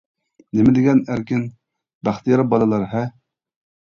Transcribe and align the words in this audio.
نېمە 0.59 0.71
دېگەن 0.77 1.01
ئەركىن، 1.15 1.43
بەختىيار 2.07 2.43
بالىلار 2.55 2.87
ھە! 2.95 3.03